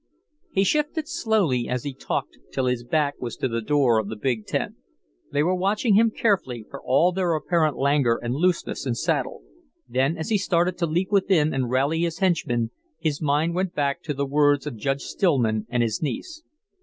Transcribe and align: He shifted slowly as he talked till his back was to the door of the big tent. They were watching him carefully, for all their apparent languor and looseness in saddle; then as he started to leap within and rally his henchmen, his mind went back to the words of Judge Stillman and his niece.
He 0.49 0.63
shifted 0.63 1.07
slowly 1.07 1.69
as 1.69 1.83
he 1.83 1.93
talked 1.93 2.39
till 2.51 2.65
his 2.65 2.83
back 2.83 3.21
was 3.21 3.37
to 3.37 3.47
the 3.47 3.61
door 3.61 3.99
of 3.99 4.09
the 4.09 4.15
big 4.15 4.47
tent. 4.47 4.73
They 5.31 5.43
were 5.43 5.53
watching 5.53 5.93
him 5.93 6.09
carefully, 6.09 6.65
for 6.67 6.81
all 6.81 7.11
their 7.11 7.35
apparent 7.35 7.77
languor 7.77 8.19
and 8.19 8.33
looseness 8.33 8.87
in 8.87 8.95
saddle; 8.95 9.43
then 9.87 10.17
as 10.17 10.29
he 10.29 10.39
started 10.39 10.75
to 10.79 10.87
leap 10.87 11.11
within 11.11 11.53
and 11.53 11.69
rally 11.69 11.99
his 12.01 12.17
henchmen, 12.17 12.71
his 12.97 13.21
mind 13.21 13.53
went 13.53 13.75
back 13.75 14.01
to 14.01 14.15
the 14.15 14.25
words 14.25 14.65
of 14.65 14.75
Judge 14.75 15.03
Stillman 15.03 15.67
and 15.69 15.83
his 15.83 16.01
niece. 16.01 16.41